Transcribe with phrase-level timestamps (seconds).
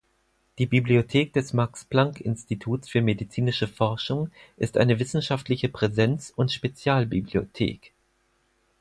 [0.57, 7.93] Die Bibliothek des Max-Planck-Instituts für medizinische Forschung ist eine wissenschaftliche Präsenz- und Spezialbibliothek.